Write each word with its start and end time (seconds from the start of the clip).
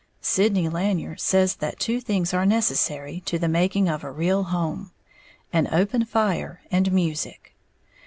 Sydney 0.19 0.67
Lanier 0.67 1.15
says 1.15 1.57
that 1.57 1.79
two 1.79 2.01
things 2.01 2.33
are 2.33 2.43
necessary 2.43 3.19
to 3.27 3.37
the 3.37 3.47
making 3.47 3.87
of 3.87 4.03
a 4.03 4.09
real 4.11 4.45
home, 4.45 4.89
an 5.53 5.67
open 5.71 6.05
fire 6.05 6.59
and 6.71 6.91
music. 6.91 7.53